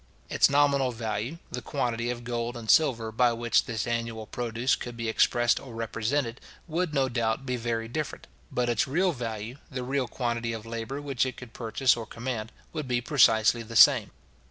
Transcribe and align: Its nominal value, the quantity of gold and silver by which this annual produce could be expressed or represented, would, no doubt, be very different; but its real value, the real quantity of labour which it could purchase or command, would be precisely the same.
Its 0.31 0.49
nominal 0.49 0.91
value, 0.91 1.37
the 1.51 1.61
quantity 1.61 2.09
of 2.09 2.23
gold 2.23 2.57
and 2.57 2.71
silver 2.71 3.11
by 3.11 3.31
which 3.31 3.65
this 3.65 3.85
annual 3.85 4.25
produce 4.25 4.75
could 4.75 4.97
be 4.97 5.07
expressed 5.07 5.59
or 5.59 5.75
represented, 5.75 6.41
would, 6.67 6.91
no 6.91 7.07
doubt, 7.07 7.45
be 7.45 7.55
very 7.55 7.87
different; 7.87 8.25
but 8.51 8.67
its 8.67 8.87
real 8.87 9.11
value, 9.11 9.57
the 9.69 9.83
real 9.83 10.07
quantity 10.07 10.53
of 10.53 10.65
labour 10.65 10.99
which 10.99 11.23
it 11.23 11.37
could 11.37 11.53
purchase 11.53 11.95
or 11.95 12.07
command, 12.07 12.51
would 12.73 12.87
be 12.87 12.99
precisely 12.99 13.61
the 13.61 13.75
same. 13.75 14.09